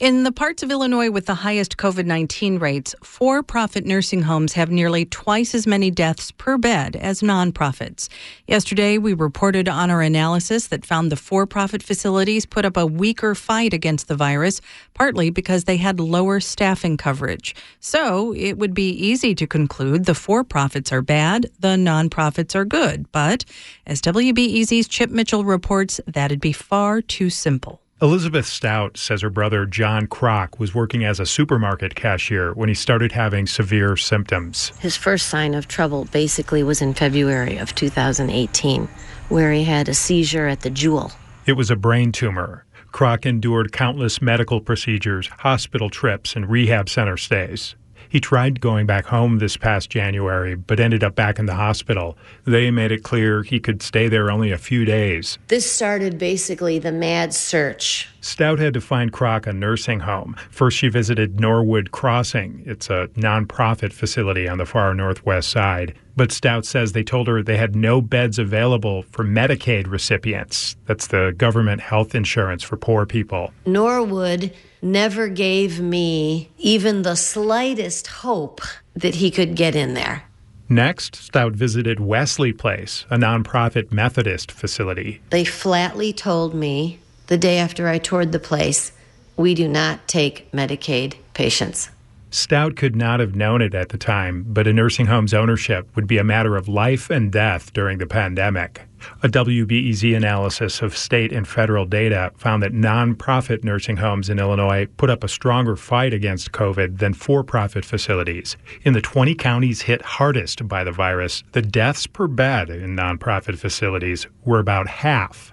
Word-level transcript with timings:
In 0.00 0.22
the 0.22 0.32
parts 0.32 0.62
of 0.62 0.70
Illinois 0.70 1.10
with 1.10 1.26
the 1.26 1.34
highest 1.34 1.76
COVID 1.76 2.06
19 2.06 2.58
rates, 2.58 2.94
for 3.02 3.42
profit 3.42 3.84
nursing 3.84 4.22
homes 4.22 4.52
have 4.52 4.70
nearly 4.70 5.04
twice 5.04 5.54
as 5.54 5.66
many 5.66 5.90
deaths 5.90 6.30
per 6.30 6.56
bed 6.56 6.96
as 6.96 7.20
nonprofits. 7.20 8.08
Yesterday, 8.46 8.98
we 8.98 9.14
reported 9.14 9.68
on 9.68 9.90
our 9.90 10.02
analysis 10.02 10.68
that 10.68 10.86
found 10.86 11.10
the 11.10 11.16
for 11.16 11.46
profit 11.46 11.82
facilities 11.82 12.46
put 12.46 12.64
up 12.64 12.76
a 12.76 12.86
weaker 12.86 13.34
fight 13.34 13.72
against 13.72 14.08
the 14.08 14.16
virus, 14.16 14.60
partly 14.94 15.30
because 15.30 15.64
they 15.64 15.76
had 15.76 16.00
lower 16.00 16.40
staffing 16.40 16.96
coverage. 16.96 17.54
So 17.80 18.32
it 18.34 18.58
would 18.58 18.74
be 18.74 18.90
easy 18.90 19.34
to 19.34 19.46
conclude 19.46 20.04
the 20.04 20.14
for 20.14 20.44
profits 20.44 20.92
are 20.92 21.02
bad, 21.02 21.50
the 21.58 21.76
nonprofits 21.76 22.54
are 22.54 22.64
good. 22.64 23.10
But 23.12 23.44
as 23.86 24.00
WBEZ's 24.00 24.88
Chip 24.88 25.10
Mitchell 25.10 25.44
reports, 25.44 26.00
that'd 26.06 26.40
be 26.40 26.52
far 26.52 27.00
too 27.00 27.30
simple. 27.30 27.80
Elizabeth 28.00 28.46
Stout 28.46 28.96
says 28.96 29.22
her 29.22 29.30
brother 29.30 29.66
John 29.66 30.06
Kroc 30.06 30.60
was 30.60 30.72
working 30.72 31.04
as 31.04 31.18
a 31.18 31.26
supermarket 31.26 31.96
cashier 31.96 32.52
when 32.52 32.68
he 32.68 32.74
started 32.74 33.10
having 33.10 33.44
severe 33.44 33.96
symptoms. 33.96 34.72
His 34.78 34.96
first 34.96 35.28
sign 35.28 35.52
of 35.52 35.66
trouble 35.66 36.04
basically 36.12 36.62
was 36.62 36.80
in 36.80 36.94
February 36.94 37.56
of 37.56 37.74
2018, 37.74 38.88
where 39.30 39.52
he 39.52 39.64
had 39.64 39.88
a 39.88 39.94
seizure 39.94 40.46
at 40.46 40.60
the 40.60 40.70
Jewel. 40.70 41.10
It 41.44 41.54
was 41.54 41.72
a 41.72 41.76
brain 41.76 42.12
tumor. 42.12 42.64
Kroc 42.92 43.26
endured 43.26 43.72
countless 43.72 44.22
medical 44.22 44.60
procedures, 44.60 45.26
hospital 45.38 45.90
trips, 45.90 46.36
and 46.36 46.48
rehab 46.48 46.88
center 46.88 47.16
stays. 47.16 47.74
He 48.08 48.20
tried 48.20 48.60
going 48.60 48.86
back 48.86 49.06
home 49.06 49.38
this 49.38 49.56
past 49.56 49.90
January, 49.90 50.54
but 50.54 50.80
ended 50.80 51.04
up 51.04 51.14
back 51.14 51.38
in 51.38 51.46
the 51.46 51.54
hospital. 51.54 52.16
They 52.44 52.70
made 52.70 52.92
it 52.92 53.02
clear 53.02 53.42
he 53.42 53.60
could 53.60 53.82
stay 53.82 54.08
there 54.08 54.30
only 54.30 54.50
a 54.50 54.58
few 54.58 54.84
days. 54.84 55.38
This 55.48 55.70
started 55.70 56.18
basically 56.18 56.78
the 56.78 56.92
mad 56.92 57.34
search. 57.34 58.08
Stout 58.20 58.58
had 58.58 58.74
to 58.74 58.80
find 58.80 59.12
Kroc 59.12 59.46
a 59.46 59.52
nursing 59.52 60.00
home. 60.00 60.36
First, 60.50 60.76
she 60.76 60.88
visited 60.88 61.40
Norwood 61.40 61.92
Crossing. 61.92 62.62
It's 62.66 62.90
a 62.90 63.08
nonprofit 63.16 63.92
facility 63.92 64.48
on 64.48 64.58
the 64.58 64.66
far 64.66 64.92
northwest 64.94 65.50
side. 65.50 65.94
But 66.16 66.32
Stout 66.32 66.66
says 66.66 66.92
they 66.92 67.04
told 67.04 67.28
her 67.28 67.42
they 67.42 67.56
had 67.56 67.76
no 67.76 68.00
beds 68.00 68.38
available 68.38 69.02
for 69.02 69.24
Medicaid 69.24 69.88
recipients. 69.88 70.76
That's 70.86 71.06
the 71.06 71.32
government 71.36 71.80
health 71.80 72.14
insurance 72.14 72.64
for 72.64 72.76
poor 72.76 73.06
people. 73.06 73.52
Norwood 73.66 74.52
never 74.82 75.28
gave 75.28 75.80
me 75.80 76.50
even 76.58 77.02
the 77.02 77.14
slightest 77.14 78.08
hope 78.08 78.60
that 78.94 79.16
he 79.16 79.30
could 79.30 79.54
get 79.54 79.76
in 79.76 79.94
there. 79.94 80.24
Next, 80.68 81.16
Stout 81.16 81.52
visited 81.52 81.98
Wesley 81.98 82.52
Place, 82.52 83.06
a 83.10 83.16
nonprofit 83.16 83.90
Methodist 83.90 84.52
facility. 84.52 85.22
They 85.30 85.44
flatly 85.44 86.12
told 86.12 86.52
me 86.52 86.98
the 87.28 87.38
day 87.38 87.58
after 87.58 87.88
I 87.88 87.98
toured 87.98 88.32
the 88.32 88.38
place, 88.38 88.92
we 89.36 89.54
do 89.54 89.68
not 89.68 90.06
take 90.08 90.50
Medicaid 90.50 91.14
patients. 91.32 91.90
Stout 92.30 92.76
could 92.76 92.94
not 92.94 93.20
have 93.20 93.34
known 93.34 93.62
it 93.62 93.74
at 93.74 93.88
the 93.88 93.96
time, 93.96 94.44
but 94.46 94.66
a 94.66 94.72
nursing 94.72 95.06
home's 95.06 95.32
ownership 95.32 95.88
would 95.96 96.06
be 96.06 96.18
a 96.18 96.24
matter 96.24 96.56
of 96.56 96.68
life 96.68 97.08
and 97.08 97.32
death 97.32 97.72
during 97.72 97.96
the 97.96 98.06
pandemic. 98.06 98.82
A 99.22 99.28
WBEZ 99.28 100.14
analysis 100.14 100.82
of 100.82 100.96
state 100.96 101.32
and 101.32 101.48
federal 101.48 101.86
data 101.86 102.32
found 102.36 102.62
that 102.62 102.74
nonprofit 102.74 103.64
nursing 103.64 103.96
homes 103.96 104.28
in 104.28 104.38
Illinois 104.38 104.86
put 104.96 105.08
up 105.08 105.24
a 105.24 105.28
stronger 105.28 105.76
fight 105.76 106.12
against 106.12 106.52
COVID 106.52 106.98
than 106.98 107.14
for 107.14 107.42
profit 107.42 107.84
facilities. 107.84 108.56
In 108.82 108.92
the 108.92 109.00
20 109.00 109.34
counties 109.34 109.82
hit 109.82 110.02
hardest 110.02 110.68
by 110.68 110.84
the 110.84 110.92
virus, 110.92 111.44
the 111.52 111.62
deaths 111.62 112.06
per 112.06 112.26
bed 112.26 112.68
in 112.68 112.96
nonprofit 112.96 113.56
facilities 113.56 114.26
were 114.44 114.58
about 114.58 114.88
half. 114.88 115.52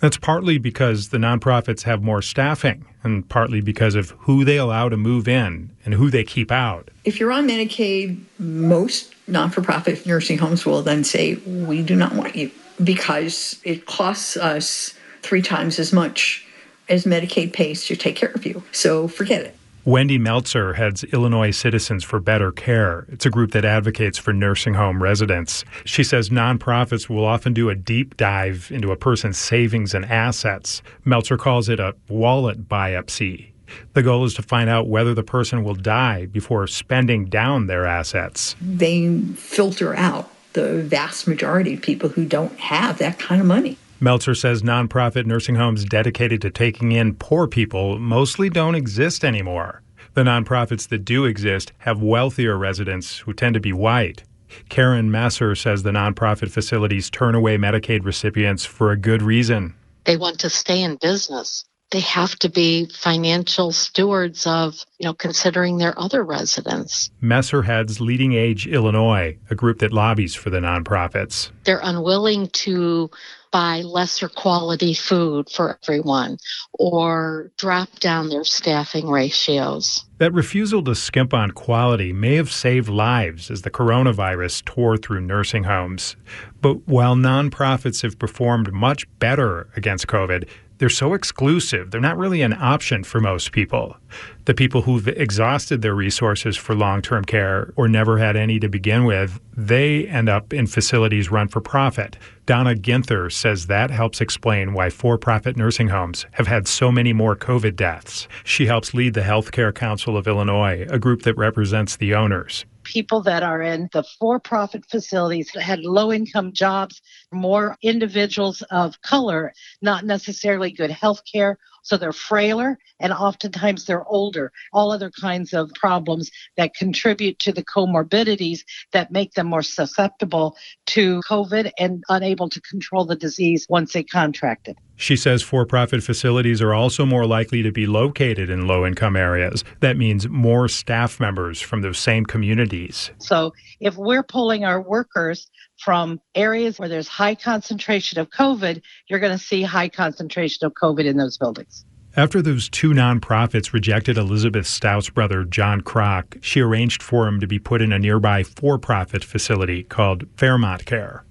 That's 0.00 0.16
partly 0.16 0.58
because 0.58 1.08
the 1.08 1.18
nonprofits 1.18 1.82
have 1.82 2.02
more 2.02 2.22
staffing 2.22 2.86
and 3.02 3.28
partly 3.28 3.60
because 3.60 3.94
of 3.94 4.10
who 4.20 4.44
they 4.44 4.56
allow 4.56 4.88
to 4.88 4.96
move 4.96 5.28
in 5.28 5.70
and 5.84 5.94
who 5.94 6.10
they 6.10 6.24
keep 6.24 6.50
out. 6.50 6.90
If 7.04 7.18
you're 7.18 7.32
on 7.32 7.48
Medicaid, 7.48 8.20
most 8.38 9.14
non 9.26 9.50
for 9.50 9.62
profit 9.62 10.04
nursing 10.06 10.38
homes 10.38 10.66
will 10.66 10.82
then 10.82 11.04
say, 11.04 11.34
We 11.46 11.82
do 11.82 11.96
not 11.96 12.14
want 12.14 12.36
you 12.36 12.50
because 12.82 13.60
it 13.64 13.86
costs 13.86 14.36
us 14.36 14.94
three 15.22 15.42
times 15.42 15.78
as 15.78 15.92
much 15.92 16.46
as 16.88 17.04
Medicaid 17.04 17.52
pays 17.52 17.86
to 17.86 17.96
take 17.96 18.16
care 18.16 18.32
of 18.32 18.44
you. 18.44 18.62
So 18.72 19.06
forget 19.06 19.42
it. 19.42 19.56
Wendy 19.86 20.18
Meltzer 20.18 20.74
heads 20.74 21.04
Illinois 21.04 21.52
Citizens 21.52 22.04
for 22.04 22.20
Better 22.20 22.52
Care. 22.52 23.06
It's 23.08 23.24
a 23.24 23.30
group 23.30 23.52
that 23.52 23.64
advocates 23.64 24.18
for 24.18 24.34
nursing 24.34 24.74
home 24.74 25.02
residents. 25.02 25.64
She 25.86 26.04
says 26.04 26.28
nonprofits 26.28 27.08
will 27.08 27.24
often 27.24 27.54
do 27.54 27.70
a 27.70 27.74
deep 27.74 28.18
dive 28.18 28.70
into 28.70 28.92
a 28.92 28.96
person's 28.96 29.38
savings 29.38 29.94
and 29.94 30.04
assets. 30.04 30.82
Meltzer 31.06 31.38
calls 31.38 31.70
it 31.70 31.80
a 31.80 31.94
wallet 32.10 32.68
biopsy. 32.68 33.52
The 33.94 34.02
goal 34.02 34.24
is 34.24 34.34
to 34.34 34.42
find 34.42 34.68
out 34.68 34.86
whether 34.86 35.14
the 35.14 35.22
person 35.22 35.64
will 35.64 35.74
die 35.74 36.26
before 36.26 36.66
spending 36.66 37.24
down 37.24 37.66
their 37.66 37.86
assets. 37.86 38.56
They 38.60 39.18
filter 39.34 39.94
out 39.94 40.30
the 40.52 40.82
vast 40.82 41.26
majority 41.26 41.74
of 41.74 41.80
people 41.80 42.10
who 42.10 42.26
don't 42.26 42.58
have 42.58 42.98
that 42.98 43.18
kind 43.18 43.40
of 43.40 43.46
money. 43.46 43.78
Meltzer 44.02 44.34
says 44.34 44.62
nonprofit 44.62 45.26
nursing 45.26 45.56
homes 45.56 45.84
dedicated 45.84 46.40
to 46.40 46.50
taking 46.50 46.92
in 46.92 47.14
poor 47.14 47.46
people 47.46 47.98
mostly 47.98 48.48
don't 48.48 48.74
exist 48.74 49.24
anymore. 49.24 49.82
The 50.14 50.22
nonprofits 50.22 50.88
that 50.88 51.04
do 51.04 51.26
exist 51.26 51.72
have 51.78 52.02
wealthier 52.02 52.56
residents 52.56 53.18
who 53.18 53.34
tend 53.34 53.54
to 53.54 53.60
be 53.60 53.74
white. 53.74 54.24
Karen 54.70 55.10
Messer 55.10 55.54
says 55.54 55.82
the 55.82 55.90
nonprofit 55.90 56.50
facilities 56.50 57.10
turn 57.10 57.34
away 57.34 57.58
Medicaid 57.58 58.04
recipients 58.04 58.64
for 58.64 58.90
a 58.90 58.96
good 58.96 59.22
reason. 59.22 59.74
They 60.04 60.16
want 60.16 60.40
to 60.40 60.50
stay 60.50 60.82
in 60.82 60.96
business. 60.96 61.64
They 61.90 62.00
have 62.00 62.36
to 62.36 62.48
be 62.48 62.86
financial 62.86 63.72
stewards 63.72 64.46
of, 64.46 64.84
you 64.98 65.06
know, 65.06 65.14
considering 65.14 65.78
their 65.78 65.98
other 65.98 66.22
residents. 66.22 67.10
Messer 67.20 67.62
heads 67.62 68.00
Leading 68.00 68.32
Age 68.32 68.66
Illinois, 68.68 69.36
a 69.50 69.56
group 69.56 69.80
that 69.80 69.92
lobbies 69.92 70.34
for 70.34 70.50
the 70.50 70.60
nonprofits. 70.60 71.50
They're 71.64 71.80
unwilling 71.82 72.48
to 72.48 73.10
buy 73.50 73.82
lesser 73.82 74.28
quality 74.28 74.94
food 74.94 75.50
for 75.50 75.78
everyone 75.82 76.38
or 76.72 77.50
drop 77.56 77.98
down 77.98 78.28
their 78.28 78.44
staffing 78.44 79.08
ratios. 79.08 80.04
That 80.18 80.32
refusal 80.32 80.84
to 80.84 80.94
skimp 80.94 81.34
on 81.34 81.50
quality 81.50 82.12
may 82.12 82.36
have 82.36 82.52
saved 82.52 82.88
lives 82.88 83.50
as 83.50 83.62
the 83.62 83.70
coronavirus 83.70 84.64
tore 84.64 84.96
through 84.96 85.22
nursing 85.22 85.64
homes. 85.64 86.16
But 86.60 86.86
while 86.86 87.16
nonprofits 87.16 88.02
have 88.02 88.18
performed 88.18 88.72
much 88.72 89.06
better 89.18 89.68
against 89.76 90.06
COVID, 90.06 90.48
they're 90.80 90.88
so 90.88 91.12
exclusive, 91.12 91.90
they're 91.90 92.00
not 92.00 92.16
really 92.16 92.40
an 92.40 92.54
option 92.54 93.04
for 93.04 93.20
most 93.20 93.52
people. 93.52 93.98
The 94.46 94.54
people 94.54 94.80
who've 94.80 95.06
exhausted 95.06 95.82
their 95.82 95.94
resources 95.94 96.56
for 96.56 96.74
long 96.74 97.02
term 97.02 97.22
care 97.22 97.74
or 97.76 97.86
never 97.86 98.16
had 98.16 98.34
any 98.34 98.58
to 98.60 98.68
begin 98.68 99.04
with, 99.04 99.38
they 99.54 100.06
end 100.06 100.30
up 100.30 100.54
in 100.54 100.66
facilities 100.66 101.30
run 101.30 101.48
for 101.48 101.60
profit. 101.60 102.16
Donna 102.46 102.74
Ginther 102.74 103.30
says 103.30 103.66
that 103.66 103.90
helps 103.90 104.22
explain 104.22 104.72
why 104.72 104.88
for 104.88 105.18
profit 105.18 105.54
nursing 105.54 105.88
homes 105.88 106.24
have 106.32 106.46
had 106.46 106.66
so 106.66 106.90
many 106.90 107.12
more 107.12 107.36
COVID 107.36 107.76
deaths. 107.76 108.26
She 108.42 108.64
helps 108.64 108.94
lead 108.94 109.12
the 109.12 109.20
Healthcare 109.20 109.74
Council 109.74 110.16
of 110.16 110.26
Illinois, 110.26 110.86
a 110.88 110.98
group 110.98 111.22
that 111.22 111.36
represents 111.36 111.96
the 111.96 112.14
owners 112.14 112.64
people 112.90 113.22
that 113.22 113.44
are 113.44 113.62
in 113.62 113.88
the 113.92 114.02
for 114.18 114.40
profit 114.40 114.84
facilities 114.90 115.52
that 115.54 115.62
had 115.62 115.78
low 115.84 116.12
income 116.12 116.52
jobs, 116.52 117.00
more 117.30 117.76
individuals 117.82 118.62
of 118.72 119.00
color, 119.02 119.52
not 119.80 120.04
necessarily 120.04 120.72
good 120.72 120.90
health 120.90 121.22
care. 121.30 121.56
So 121.82 121.96
they're 121.96 122.12
frailer 122.12 122.78
and 122.98 123.12
oftentimes 123.12 123.84
they're 123.86 124.04
older, 124.04 124.52
all 124.72 124.92
other 124.92 125.10
kinds 125.10 125.52
of 125.52 125.70
problems 125.74 126.30
that 126.56 126.74
contribute 126.74 127.38
to 127.40 127.52
the 127.52 127.64
comorbidities 127.64 128.60
that 128.92 129.10
make 129.10 129.34
them 129.34 129.46
more 129.46 129.62
susceptible 129.62 130.56
to 130.86 131.20
COVID 131.28 131.70
and 131.78 132.02
unable 132.08 132.48
to 132.48 132.60
control 132.60 133.04
the 133.04 133.16
disease 133.16 133.66
once 133.68 133.92
they 133.92 134.02
contract 134.02 134.68
it. 134.68 134.76
She 134.96 135.16
says 135.16 135.42
for 135.42 135.64
profit 135.64 136.02
facilities 136.02 136.60
are 136.60 136.74
also 136.74 137.06
more 137.06 137.26
likely 137.26 137.62
to 137.62 137.72
be 137.72 137.86
located 137.86 138.50
in 138.50 138.66
low 138.66 138.84
income 138.84 139.16
areas. 139.16 139.64
That 139.80 139.96
means 139.96 140.28
more 140.28 140.68
staff 140.68 141.18
members 141.18 141.58
from 141.58 141.80
those 141.80 141.98
same 141.98 142.26
communities. 142.26 143.10
So 143.18 143.54
if 143.80 143.96
we're 143.96 144.22
pulling 144.22 144.66
our 144.66 144.82
workers 144.82 145.50
from 145.80 146.20
areas 146.34 146.78
where 146.78 146.88
there's 146.88 147.08
high 147.08 147.34
concentration 147.34 148.18
of 148.20 148.30
COVID, 148.30 148.82
you're 149.08 149.18
going 149.18 149.36
to 149.36 149.42
see 149.42 149.62
high 149.62 149.88
concentration 149.88 150.66
of 150.66 150.74
COVID 150.74 151.04
in 151.04 151.16
those 151.16 151.38
buildings. 151.38 151.84
After 152.16 152.42
those 152.42 152.68
two 152.68 152.90
nonprofits 152.90 153.72
rejected 153.72 154.18
Elizabeth 154.18 154.66
Stout's 154.66 155.08
brother, 155.08 155.44
John 155.44 155.80
Kroc, 155.80 156.42
she 156.42 156.60
arranged 156.60 157.02
for 157.02 157.26
him 157.28 157.38
to 157.40 157.46
be 157.46 157.58
put 157.58 157.80
in 157.80 157.92
a 157.92 157.98
nearby 157.98 158.42
for 158.42 158.78
profit 158.78 159.24
facility 159.24 159.84
called 159.84 160.24
Fairmont 160.36 160.86
Care. 160.86 161.24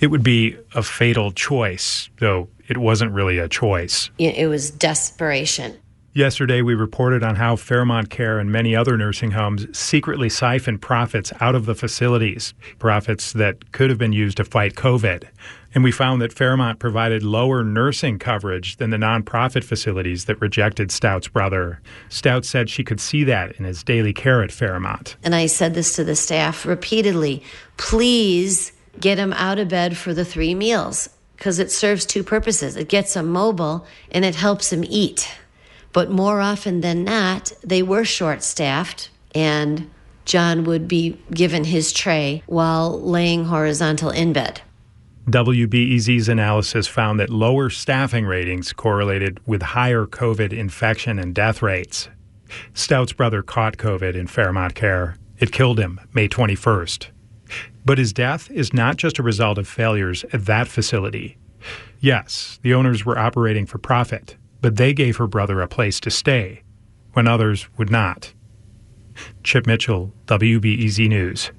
It 0.00 0.08
would 0.08 0.24
be 0.24 0.56
a 0.74 0.82
fatal 0.82 1.30
choice, 1.30 2.10
though 2.18 2.48
it 2.66 2.78
wasn't 2.78 3.12
really 3.12 3.38
a 3.38 3.48
choice. 3.48 4.10
It 4.18 4.48
was 4.48 4.72
desperation. 4.72 5.78
Yesterday, 6.14 6.60
we 6.60 6.74
reported 6.74 7.22
on 7.22 7.36
how 7.36 7.56
Fairmont 7.56 8.10
Care 8.10 8.38
and 8.38 8.52
many 8.52 8.76
other 8.76 8.98
nursing 8.98 9.30
homes 9.30 9.66
secretly 9.76 10.28
siphon 10.28 10.76
profits 10.76 11.32
out 11.40 11.54
of 11.54 11.64
the 11.64 11.74
facilities, 11.74 12.52
profits 12.78 13.32
that 13.32 13.72
could 13.72 13.88
have 13.88 13.98
been 13.98 14.12
used 14.12 14.36
to 14.36 14.44
fight 14.44 14.74
COVID. 14.74 15.24
And 15.74 15.82
we 15.82 15.90
found 15.90 16.20
that 16.20 16.34
Fairmont 16.34 16.78
provided 16.78 17.22
lower 17.22 17.64
nursing 17.64 18.18
coverage 18.18 18.76
than 18.76 18.90
the 18.90 18.98
nonprofit 18.98 19.64
facilities 19.64 20.26
that 20.26 20.38
rejected 20.38 20.92
Stout's 20.92 21.28
brother. 21.28 21.80
Stout 22.10 22.44
said 22.44 22.68
she 22.68 22.84
could 22.84 23.00
see 23.00 23.24
that 23.24 23.52
in 23.52 23.64
his 23.64 23.82
daily 23.82 24.12
care 24.12 24.42
at 24.42 24.52
Fairmont. 24.52 25.16
And 25.22 25.34
I 25.34 25.46
said 25.46 25.72
this 25.72 25.96
to 25.96 26.04
the 26.04 26.14
staff 26.14 26.66
repeatedly 26.66 27.42
please 27.78 28.72
get 29.00 29.16
him 29.16 29.32
out 29.32 29.58
of 29.58 29.68
bed 29.68 29.96
for 29.96 30.12
the 30.12 30.26
three 30.26 30.54
meals 30.54 31.08
because 31.38 31.58
it 31.58 31.70
serves 31.70 32.04
two 32.04 32.22
purposes 32.22 32.76
it 32.76 32.90
gets 32.90 33.16
him 33.16 33.28
mobile 33.28 33.86
and 34.10 34.26
it 34.26 34.34
helps 34.34 34.70
him 34.70 34.84
eat. 34.86 35.26
But 35.92 36.10
more 36.10 36.40
often 36.40 36.80
than 36.80 37.04
not, 37.04 37.52
they 37.62 37.82
were 37.82 38.04
short 38.04 38.42
staffed, 38.42 39.10
and 39.34 39.90
John 40.24 40.64
would 40.64 40.88
be 40.88 41.18
given 41.32 41.64
his 41.64 41.92
tray 41.92 42.42
while 42.46 43.00
laying 43.00 43.46
horizontal 43.46 44.10
in 44.10 44.32
bed. 44.32 44.62
WBEZ's 45.28 46.28
analysis 46.28 46.88
found 46.88 47.20
that 47.20 47.30
lower 47.30 47.70
staffing 47.70 48.26
ratings 48.26 48.72
correlated 48.72 49.38
with 49.46 49.62
higher 49.62 50.04
COVID 50.04 50.52
infection 50.52 51.18
and 51.18 51.34
death 51.34 51.62
rates. 51.62 52.08
Stout's 52.74 53.12
brother 53.12 53.42
caught 53.42 53.76
COVID 53.76 54.14
in 54.14 54.26
Fairmont 54.26 54.74
Care. 54.74 55.16
It 55.38 55.52
killed 55.52 55.78
him 55.78 56.00
May 56.12 56.28
21st. 56.28 57.06
But 57.84 57.98
his 57.98 58.12
death 58.12 58.50
is 58.50 58.72
not 58.72 58.96
just 58.96 59.18
a 59.18 59.22
result 59.22 59.58
of 59.58 59.68
failures 59.68 60.24
at 60.32 60.46
that 60.46 60.68
facility. 60.68 61.36
Yes, 62.00 62.58
the 62.62 62.74
owners 62.74 63.04
were 63.04 63.18
operating 63.18 63.66
for 63.66 63.78
profit, 63.78 64.36
but 64.62 64.76
they 64.76 64.94
gave 64.94 65.18
her 65.18 65.26
brother 65.26 65.60
a 65.60 65.68
place 65.68 66.00
to 66.00 66.10
stay 66.10 66.62
when 67.12 67.28
others 67.28 67.68
would 67.76 67.90
not. 67.90 68.32
Chip 69.42 69.66
Mitchell, 69.66 70.14
WBEZ 70.26 71.06
News. 71.08 71.50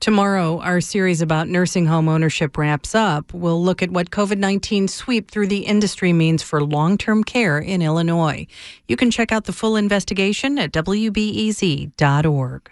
Tomorrow, 0.00 0.60
our 0.60 0.80
series 0.80 1.20
about 1.20 1.48
nursing 1.48 1.86
home 1.86 2.08
ownership 2.08 2.56
wraps 2.56 2.94
up. 2.94 3.34
We'll 3.34 3.62
look 3.62 3.82
at 3.82 3.90
what 3.90 4.10
COVID 4.10 4.38
19 4.38 4.86
sweep 4.86 5.28
through 5.28 5.48
the 5.48 5.66
industry 5.66 6.12
means 6.12 6.42
for 6.42 6.62
long 6.62 6.96
term 6.96 7.24
care 7.24 7.58
in 7.58 7.82
Illinois. 7.82 8.46
You 8.86 8.96
can 8.96 9.10
check 9.10 9.32
out 9.32 9.44
the 9.44 9.52
full 9.52 9.74
investigation 9.74 10.56
at 10.58 10.72
WBEZ.org. 10.72 12.70